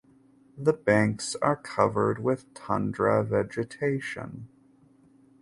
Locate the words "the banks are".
0.57-1.55